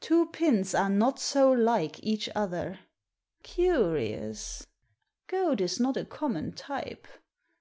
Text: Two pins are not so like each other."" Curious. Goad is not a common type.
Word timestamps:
Two 0.00 0.26
pins 0.30 0.74
are 0.74 0.90
not 0.90 1.20
so 1.20 1.52
like 1.52 2.02
each 2.02 2.28
other."" 2.34 2.80
Curious. 3.44 4.66
Goad 5.28 5.60
is 5.60 5.78
not 5.78 5.96
a 5.96 6.04
common 6.04 6.54
type. 6.54 7.06